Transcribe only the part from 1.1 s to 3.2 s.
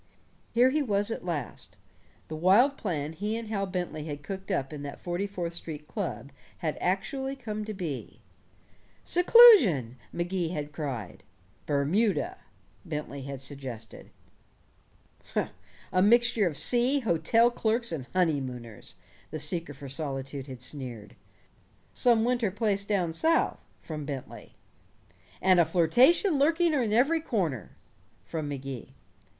at last. The wild plan